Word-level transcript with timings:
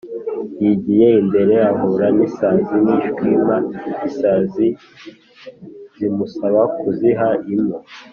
yigiye 0.61 1.07
imbere 1.21 1.55
ahura 1.71 2.07
n’isazi 2.17 2.75
n’ishwima. 2.85 3.55
isazi 4.07 4.67
zimusaba 5.97 6.61
kuziha 6.79 7.27
impu 7.53 7.79